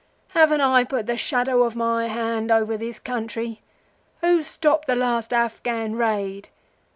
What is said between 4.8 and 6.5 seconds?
the last Afghan raid?